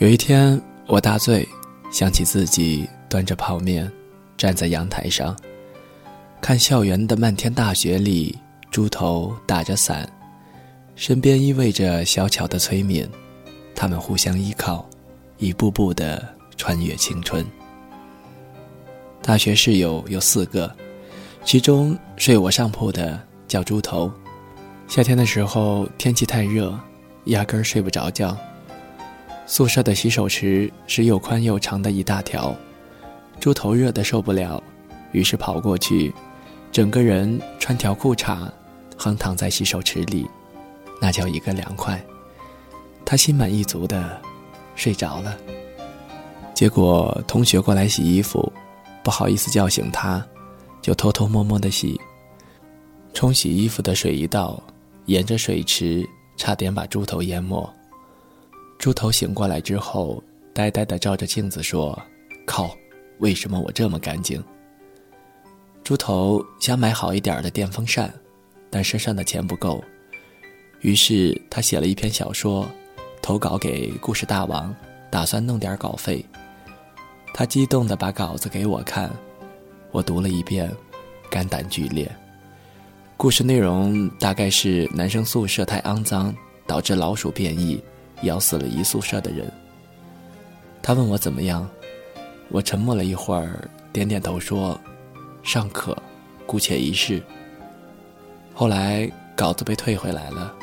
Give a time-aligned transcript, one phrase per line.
[0.00, 1.46] 有一天，我大醉，
[1.92, 3.90] 想起自己端着泡面，
[4.34, 5.36] 站在阳台上，
[6.40, 8.34] 看校园的漫天大雪里，
[8.70, 10.10] 猪头打着伞，
[10.96, 13.06] 身边依偎着小巧的崔敏，
[13.74, 14.88] 他们互相依靠，
[15.36, 17.44] 一步步的穿越青春。
[19.20, 20.74] 大学室友有四个，
[21.44, 24.10] 其中睡我上铺的叫猪头。
[24.88, 26.74] 夏天的时候，天气太热，
[27.26, 28.34] 压根儿睡不着觉。
[29.50, 32.54] 宿舍的洗手池是又宽又长的一大条，
[33.40, 34.62] 猪头热得受不了，
[35.10, 36.14] 于是跑过去，
[36.70, 38.48] 整个人穿条裤衩，
[38.96, 40.24] 横躺在洗手池里，
[41.00, 42.00] 那叫一个凉快。
[43.04, 44.22] 他心满意足的
[44.76, 45.36] 睡着了。
[46.54, 48.52] 结果同学过来洗衣服。
[49.02, 50.24] 不好意思叫醒他，
[50.80, 52.00] 就偷偷摸摸的洗。
[53.12, 54.62] 冲洗衣服的水一倒，
[55.06, 57.68] 沿着水池差点把猪头淹没。
[58.80, 61.96] 猪头醒过来之后，呆呆的照着镜子说
[62.46, 62.74] ：“靠，
[63.18, 64.42] 为什么我这么干净？”
[65.84, 68.10] 猪头想买好一点的电风扇，
[68.70, 69.84] 但身上的钱不够，
[70.80, 72.66] 于是他写了一篇小说，
[73.20, 74.74] 投稿给故事大王，
[75.10, 76.24] 打算弄点稿费。
[77.34, 79.10] 他激动地把稿子给我看，
[79.90, 80.74] 我读了一遍，
[81.30, 82.10] 肝胆俱裂。
[83.18, 86.34] 故事内容大概是男生宿舍太肮脏，
[86.66, 87.78] 导致老鼠变异，
[88.22, 89.50] 咬死了一宿舍的人。
[90.82, 91.68] 他问我怎么样，
[92.48, 94.78] 我沉默了一会儿，点点头说
[95.42, 95.96] ：“尚可，
[96.46, 97.22] 姑且一试。”
[98.54, 100.54] 后来稿子被退回来了，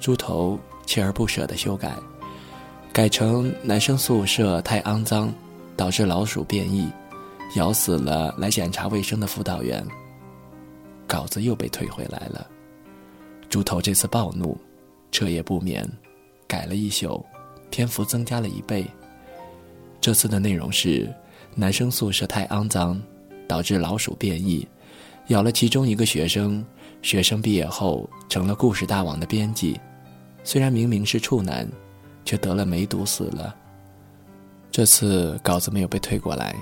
[0.00, 1.92] 猪头锲而不舍地修改，
[2.92, 5.32] 改成男生宿舍太肮脏。
[5.78, 6.90] 导致老鼠变异，
[7.54, 9.86] 咬死了来检查卫生的辅导员。
[11.06, 12.48] 稿子又被退回来了。
[13.48, 14.58] 猪头这次暴怒，
[15.12, 15.88] 彻夜不眠，
[16.48, 17.24] 改了一宿，
[17.70, 18.84] 篇幅增加了一倍。
[20.00, 21.08] 这次的内容是：
[21.54, 23.00] 男生宿舍太肮脏，
[23.46, 24.66] 导致老鼠变异，
[25.26, 26.64] 咬了其中一个学生。
[27.00, 29.78] 学生毕业后成了故事大王的编辑，
[30.42, 31.68] 虽然明明是处男，
[32.24, 33.54] 却得了梅毒死了。
[34.72, 36.56] 这次稿子没有被退过来，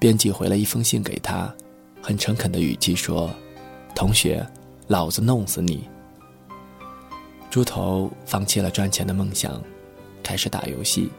[0.00, 1.54] 编辑回了一封信给他，
[2.02, 3.30] 很诚恳的语气说
[3.94, 4.44] ：“同学，
[4.88, 5.88] 老子弄死你。”
[7.56, 9.58] 猪头放弃了赚钱的梦想，
[10.22, 11.10] 开始打游戏。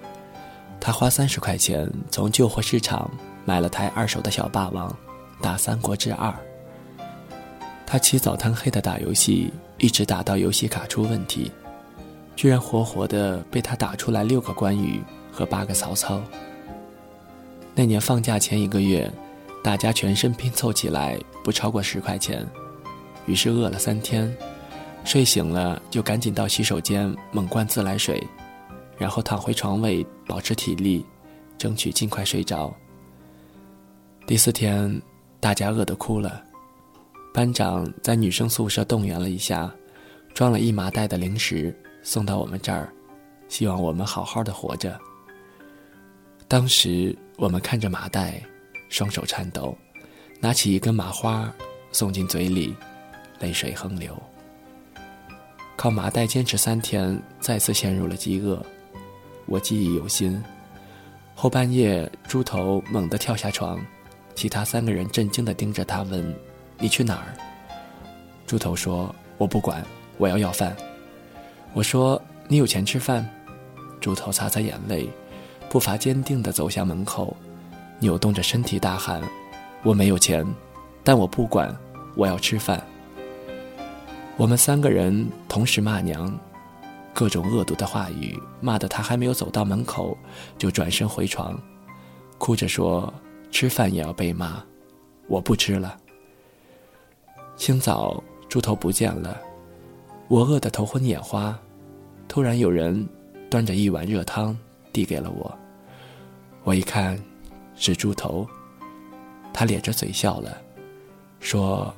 [0.79, 3.09] 他花三十块钱从旧货市场
[3.43, 4.95] 买了台二手的小霸王，
[5.41, 6.29] 打《三国志二》。
[7.87, 11.51] 他起早贪黑的打游戏，一直打到游戏卡出问题，
[12.35, 15.01] 居然活活的被他打出来六个关羽。
[15.31, 16.21] 和八个曹操。
[17.73, 19.11] 那年放假前一个月，
[19.63, 22.45] 大家全身拼凑起来不超过十块钱，
[23.25, 24.31] 于是饿了三天，
[25.07, 28.21] 睡醒了就赶紧到洗手间猛灌自来水，
[28.97, 31.05] 然后躺回床位保持体力，
[31.57, 32.75] 争取尽快睡着。
[34.27, 35.01] 第四天，
[35.39, 36.43] 大家饿得哭了，
[37.33, 39.73] 班长在女生宿舍动员了一下，
[40.33, 42.91] 装了一麻袋的零食送到我们这儿，
[43.47, 44.99] 希望我们好好的活着。
[46.49, 48.43] 当时我们看着麻袋，
[48.89, 49.73] 双手颤抖，
[50.41, 51.49] 拿起一根麻花
[51.93, 52.75] 送进嘴里，
[53.39, 54.21] 泪水横流。
[55.77, 58.59] 靠麻袋坚持三天，再次陷入了饥饿。
[59.45, 60.43] 我记忆犹新。
[61.35, 63.79] 后半夜，猪头猛地跳下床，
[64.33, 66.35] 其他三个人震惊地盯着他，问
[66.81, 67.37] ：“你去哪儿？”
[68.47, 69.85] 猪头说：“我不管，
[70.17, 70.75] 我要要饭。”
[71.73, 73.23] 我说：“你有钱吃饭？”
[74.01, 75.07] 猪头擦擦眼泪。
[75.69, 77.37] 步伐坚定地走向门口，
[77.99, 79.21] 扭动着身体大喊
[79.83, 80.43] ：“我没有钱，
[81.03, 81.75] 但我不管，
[82.15, 82.81] 我要吃饭。”
[84.37, 86.31] 我们三个人同时骂娘，
[87.11, 90.15] 各种恶毒的话语，骂得他还没有走到门口，
[90.59, 91.59] 就转身回床，
[92.37, 93.11] 哭着说
[93.49, 94.63] ：“吃饭也要被骂，
[95.27, 95.97] 我不吃了。”
[97.57, 99.41] 清早，猪头不见了，
[100.27, 101.57] 我饿得头昏眼花，
[102.27, 103.09] 突然有人
[103.49, 104.55] 端着一碗热汤。
[104.93, 105.55] 递给了我，
[106.63, 107.21] 我一看，
[107.75, 108.47] 是猪头，
[109.53, 110.57] 他咧着嘴笑了，
[111.39, 111.93] 说：“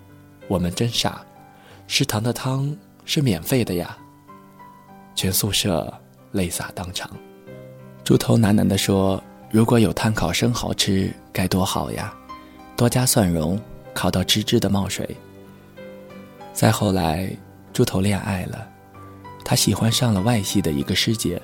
[0.49, 1.25] 我们真傻，
[1.91, 3.97] 食堂的汤是免费的呀。”
[5.15, 5.91] 全宿舍
[6.31, 7.09] 泪洒当场。
[8.03, 12.13] 猪头喃喃地说：“如果有碳烤生蚝吃，该多好呀！
[12.77, 13.59] 多加蒜蓉，
[13.91, 15.17] 烤到吱吱的冒水。”
[16.53, 17.35] 再后来，
[17.73, 18.69] 猪头恋爱了，
[19.43, 21.41] 他喜欢上了外系的一个师姐。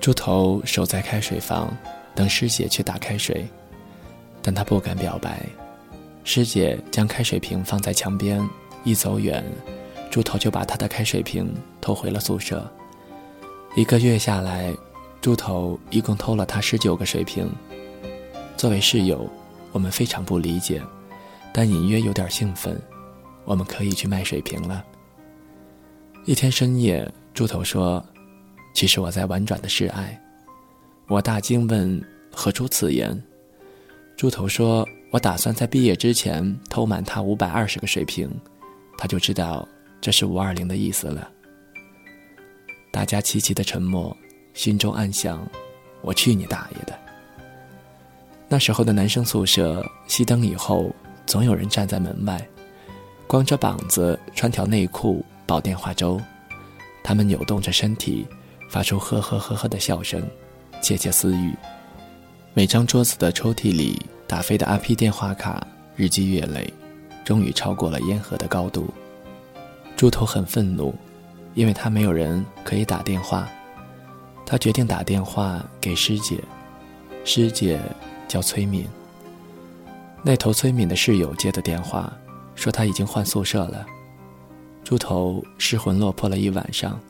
[0.00, 1.74] 猪头守在开水房，
[2.16, 3.46] 等师姐去打开水，
[4.42, 5.46] 但他不敢表白。
[6.24, 8.44] 师姐将开水瓶放在墙边，
[8.86, 9.44] 一走远，
[10.12, 12.64] 猪头就把他的开水瓶偷回了宿舍。
[13.74, 14.72] 一个月下来，
[15.20, 17.50] 猪头一共偷了他十九个水瓶。
[18.56, 19.28] 作为室友，
[19.72, 20.80] 我们非常不理解，
[21.52, 22.80] 但隐约有点兴奋。
[23.44, 24.84] 我们可以去卖水瓶了。
[26.24, 28.04] 一天深夜，猪头说
[28.72, 30.16] ：“其实我在婉转的示爱。”
[31.08, 32.00] 我大惊，问
[32.32, 33.20] ：“何出此言？”
[34.16, 38.30] 猪头说：“我打算在毕业之前偷满他五百二十个水瓶，
[38.98, 39.66] 他就知道
[40.00, 41.30] 这是五二零的意思了。”
[42.92, 44.16] 大家齐齐的沉默，
[44.54, 45.46] 心中暗想
[46.00, 46.98] ：“我去你大爷的！”
[48.48, 50.94] 那时候的男生宿舍，熄灯以后，
[51.26, 52.40] 总有人站在门外，
[53.26, 56.20] 光着膀子，穿条内裤，煲电话粥。
[57.02, 58.26] 他们扭动着身体，
[58.70, 60.22] 发出呵呵呵呵的笑声，
[60.80, 61.54] 窃窃私语。
[62.54, 65.66] 每张桌子的抽屉里打飞的 IP 电话卡
[65.96, 66.72] 日积月累，
[67.26, 68.88] 终于超过了烟盒的高度。
[69.94, 70.94] 猪头很愤怒。
[71.56, 73.48] 因为他没有人可以打电话，
[74.44, 76.38] 他决定打电话给师姐。
[77.24, 77.80] 师姐
[78.28, 78.86] 叫崔敏。
[80.22, 82.12] 那头崔敏的室友接的电话，
[82.54, 83.86] 说他已经换宿舍了。
[84.84, 87.00] 猪头失魂落魄了一晚上。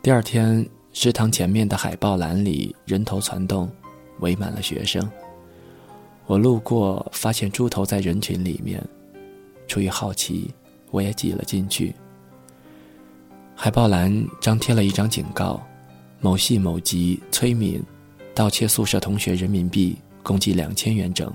[0.00, 3.68] 第二天，食堂前面的海报栏里人头攒动，
[4.20, 5.10] 围满了学生。
[6.26, 8.80] 我路过，发现猪头在人群里面，
[9.66, 10.52] 出于好奇，
[10.90, 11.94] 我也挤了进去。
[13.54, 15.60] 海报栏张贴了一张警告：
[16.20, 17.82] 某系某级崔敏
[18.34, 21.32] 盗窃宿舍同学人民币共计两千元整，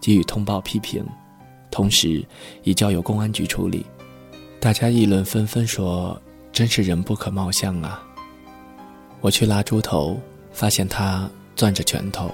[0.00, 1.04] 给予通报批评，
[1.70, 2.24] 同时
[2.62, 3.86] 已交由公安局处理。
[4.60, 6.20] 大家议论纷纷，说
[6.52, 8.02] 真是人不可貌相啊！
[9.20, 10.20] 我去拉猪头，
[10.52, 12.30] 发现他攥着拳头，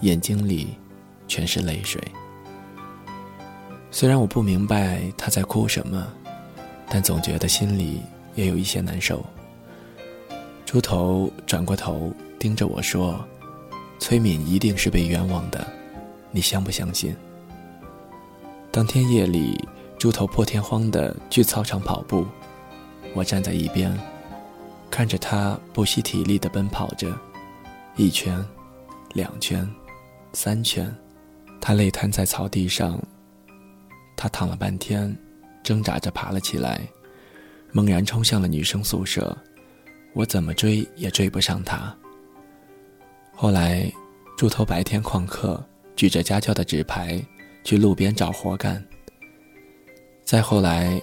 [0.00, 0.68] 眼睛里
[1.28, 2.02] 全是泪水。
[3.96, 6.04] 虽然我不明白他在哭什么，
[6.88, 8.00] 但总觉得心里……
[8.34, 9.24] 也有一些难受。
[10.66, 13.24] 猪头转过头盯着我说
[14.00, 15.64] ：“崔敏一定是被冤枉的，
[16.32, 17.14] 你相不相信？”
[18.72, 19.56] 当天夜里，
[19.96, 22.26] 猪头破天荒的去操场跑步，
[23.14, 23.96] 我站在一边，
[24.90, 27.16] 看着他不惜体力的奔跑着，
[27.94, 28.44] 一圈，
[29.12, 29.64] 两圈，
[30.32, 30.92] 三圈，
[31.60, 33.00] 他累瘫在草地上。
[34.16, 35.14] 他躺了半天，
[35.62, 36.80] 挣扎着爬了起来。
[37.72, 39.36] 猛然冲向了女生宿舍，
[40.12, 41.92] 我怎么追也追不上他。
[43.34, 43.92] 后来，
[44.36, 45.60] 猪头白天旷课，
[45.96, 47.20] 举着家教的纸牌
[47.64, 48.80] 去路边找活干。
[50.24, 51.00] 再后来，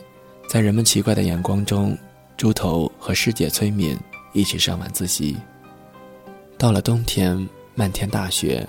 [0.47, 1.97] 在人们奇怪的眼光中，
[2.37, 3.97] 猪头和师姐崔敏
[4.31, 5.35] 一起上晚自习。
[6.57, 8.65] 到了冬天，漫天大雪，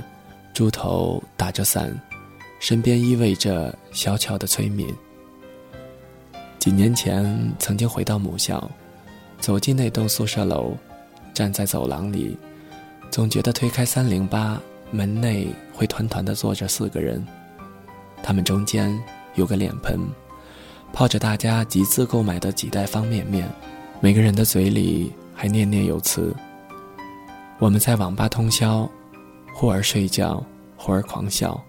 [0.53, 1.97] 猪头打着伞，
[2.63, 4.87] 身边依偎着小巧的崔敏。
[6.61, 8.71] 几年前，曾经回到母校，
[9.41, 10.77] 走进那栋宿舍楼，
[11.35, 12.37] 站在走廊里，
[13.11, 14.63] 总觉得推开三零八
[14.93, 17.27] 门内会团团的坐着四个人，
[18.23, 18.97] 他们中间
[19.35, 19.99] 有个脸盆，
[20.93, 23.51] 泡着大家集资购买的几袋方便面，
[23.99, 26.33] 每个人的嘴里还念念有词。
[27.59, 28.89] 我们在网吧通宵，
[29.53, 30.41] 忽而睡觉，
[30.77, 31.61] 忽而狂笑；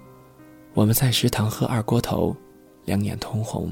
[0.74, 2.36] 我们在食堂喝二锅头，
[2.86, 3.72] 两眼通红。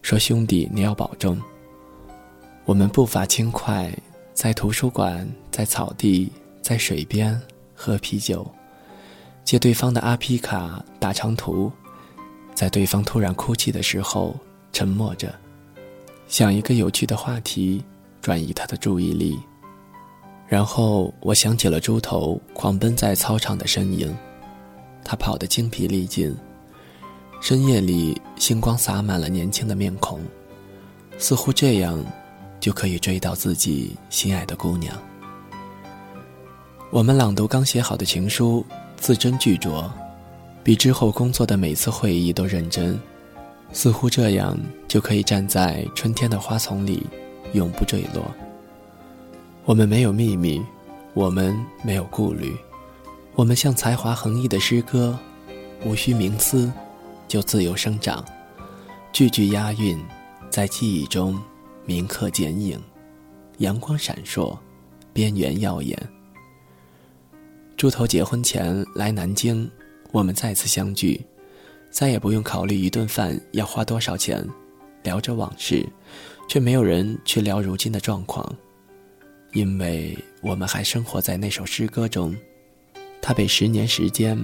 [0.00, 1.40] 说：“兄弟，你要保重。”
[2.64, 3.92] 我们步伐轻快，
[4.32, 6.32] 在图书馆，在草地，
[6.62, 7.38] 在水边
[7.74, 8.46] 喝啤酒，
[9.44, 11.70] 借对方的阿皮卡打长途，
[12.54, 14.34] 在对方突然哭泣的时候
[14.72, 15.34] 沉默着，
[16.26, 17.84] 想一个有趣的话题
[18.22, 19.38] 转移他的注意力。
[20.48, 24.14] 然后我想起了猪头狂奔在操场的身影，
[25.04, 26.34] 他跑得精疲力尽。
[27.40, 30.18] 深夜里，星光洒满了年轻的面孔，
[31.18, 32.02] 似乎这样，
[32.58, 34.96] 就可以追到自己心爱的姑娘。
[36.90, 38.64] 我们朗读刚写好的情书，
[38.96, 39.84] 字斟句酌，
[40.62, 42.98] 比之后工作的每次会议都认真，
[43.72, 44.58] 似乎这样
[44.88, 47.04] 就可以站在春天的花丛里，
[47.52, 48.24] 永不坠落。
[49.66, 50.62] 我们没有秘密，
[51.12, 52.56] 我们没有顾虑，
[53.36, 55.18] 我们像才华横溢的诗歌，
[55.84, 56.72] 无需冥思。
[57.26, 58.24] 就自由生长，
[59.12, 59.98] 句句押韵，
[60.50, 61.40] 在记忆中
[61.84, 62.80] 铭刻剪影，
[63.58, 64.56] 阳光闪烁，
[65.12, 65.98] 边缘耀眼。
[67.76, 69.68] 猪头结婚前来南京，
[70.12, 71.20] 我们再次相聚，
[71.90, 74.46] 再也不用考虑一顿饭要花多少钱，
[75.02, 75.84] 聊着往事，
[76.46, 78.54] 却没有人去聊如今的状况，
[79.54, 82.36] 因为我们还生活在那首诗歌中，
[83.26, 84.38] 它被十年时间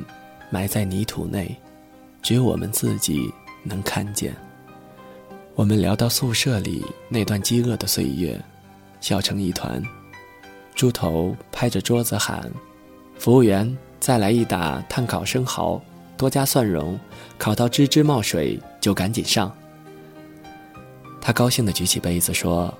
[0.49, 1.55] 埋在泥土内。
[2.23, 3.31] 只有我们自己
[3.63, 4.35] 能看见。
[5.55, 8.43] 我们聊到宿舍里那段饥饿的岁月，
[8.99, 9.83] 笑成一团。
[10.75, 12.51] 猪头拍着桌子喊
[13.21, 15.79] ：“服务员，再来一打炭烤生蚝，
[16.17, 16.99] 多加蒜蓉，
[17.37, 19.55] 烤到吱吱冒水就赶紧上。”
[21.21, 22.73] 他高兴地举起杯子说：“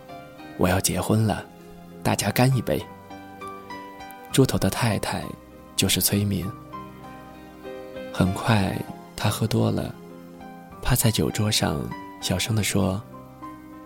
[0.57, 1.45] 我要结婚了，
[2.03, 2.83] 大家干一杯。”
[4.33, 5.23] 猪头的太太
[5.81, 6.47] 就是崔敏。
[8.13, 8.79] 很快，
[9.17, 9.95] 他喝多了，
[10.83, 11.83] 趴在酒桌上，
[12.21, 13.03] 小声地说：“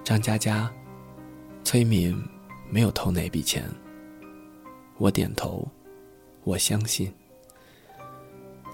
[0.03, 0.69] 张佳佳，
[1.63, 2.21] 崔敏
[2.69, 3.63] 没有偷那笔钱。”
[4.99, 5.65] 我点头，
[6.43, 7.15] 我相信。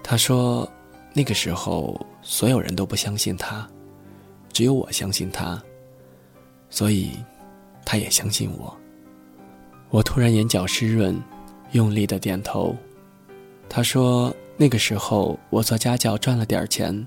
[0.03, 0.67] 他说
[1.13, 3.69] ：“那个时候，所有人都不相信他，
[4.51, 5.63] 只有我相信他，
[6.71, 7.11] 所以
[7.85, 8.75] 他也相信我。”
[9.91, 11.15] 我突然眼角湿润。
[11.73, 12.75] 用力的点头，
[13.73, 17.07] 他说：“那个时候我做家教赚了点钱，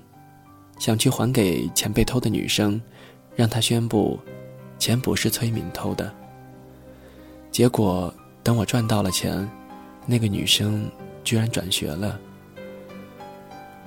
[0.78, 2.80] 想去还给钱被偷的女生，
[3.36, 4.18] 让她宣布，
[4.78, 6.10] 钱不是崔敏偷的。
[7.52, 9.46] 结果等我赚到了钱，
[10.06, 10.90] 那个女生
[11.22, 12.18] 居然转学了。”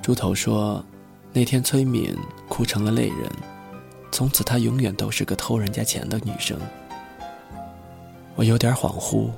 [0.03, 0.85] 猪头说
[1.33, 2.15] ：“那天崔敏
[2.47, 3.27] 哭成了泪人，
[4.11, 6.55] 从此她永远都是个偷人家钱的女生。”
[8.37, 9.31] 我有点恍惚。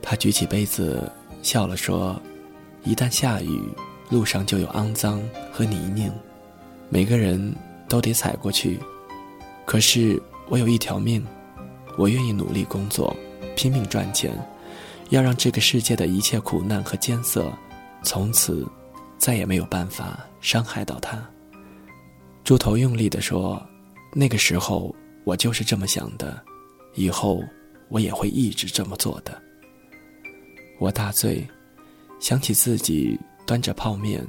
[0.00, 2.18] 他举起杯子，笑了说
[2.84, 3.62] ：“一旦下雨，
[4.08, 5.22] 路上就有肮脏
[5.52, 6.10] 和泥泞，
[6.88, 7.54] 每个人
[7.88, 8.78] 都得踩过去。
[9.66, 11.24] 可是我有一条命，
[11.96, 13.14] 我愿意努力工作，
[13.54, 14.32] 拼命赚钱，
[15.10, 17.52] 要让这个世界的一切苦难和艰涩，
[18.02, 18.66] 从此
[19.18, 21.22] 再也没有办法伤害到他。”
[22.42, 23.64] 猪头用力地说
[24.12, 24.94] ：“那个时候
[25.24, 26.42] 我就是这么想的，
[26.94, 27.44] 以后
[27.88, 29.40] 我也会一直这么做的。”
[30.80, 31.46] 我大醉，
[32.20, 34.24] 想起自己端着泡面，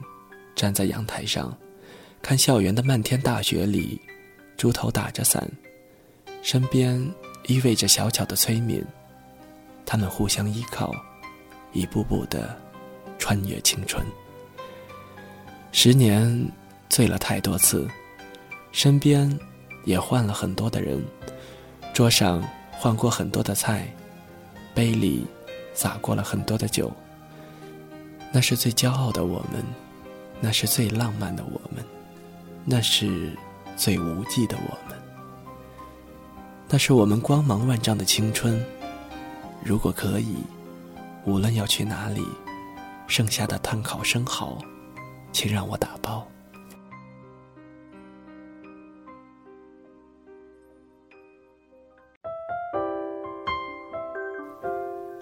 [0.56, 1.56] 站在阳台上，
[2.22, 4.00] 看校园的漫天大雪里，
[4.56, 5.46] 猪头打着伞，
[6.42, 6.98] 身边
[7.48, 8.82] 依偎着小巧的崔敏，
[9.86, 10.96] 他们互相依靠，
[11.74, 12.58] 一步步的
[13.20, 14.04] 穿越青春。
[15.74, 16.50] 十年
[16.90, 17.88] 醉了太多次，
[18.72, 19.38] 身边
[19.84, 21.04] 也换了很多的人，
[21.94, 23.94] 桌上换过很多的菜，
[24.74, 25.28] 杯里。
[25.74, 26.92] 洒过了很多的酒，
[28.32, 29.64] 那是最骄傲的我们，
[30.40, 31.84] 那是最浪漫的我们，
[32.64, 33.38] 那是
[33.76, 34.98] 最无忌的我们，
[36.70, 38.64] 那是我们光芒万丈的青春。
[39.64, 40.38] 如果可以，
[41.26, 42.26] 无论要去哪里，
[43.06, 44.58] 剩下的碳烤生蚝，
[45.34, 46.26] 请让我打包。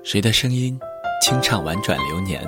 [0.03, 0.79] 谁的声音
[1.21, 2.47] 清唱婉转流年？